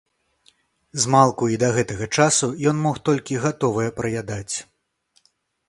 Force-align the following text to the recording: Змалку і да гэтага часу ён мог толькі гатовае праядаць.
Змалку 1.03 1.49
і 1.55 1.59
да 1.65 1.69
гэтага 1.75 2.07
часу 2.17 2.49
ён 2.73 2.81
мог 2.87 2.95
толькі 3.11 3.39
гатовае 3.47 3.89
праядаць. 4.01 4.55